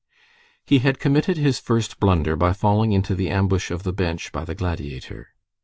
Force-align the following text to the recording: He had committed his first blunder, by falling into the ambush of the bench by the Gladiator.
He 0.65 0.79
had 0.79 0.97
committed 0.97 1.37
his 1.37 1.59
first 1.59 1.99
blunder, 1.99 2.35
by 2.35 2.53
falling 2.53 2.91
into 2.91 3.13
the 3.13 3.29
ambush 3.29 3.69
of 3.69 3.83
the 3.83 3.93
bench 3.93 4.31
by 4.31 4.45
the 4.45 4.55
Gladiator. 4.55 5.35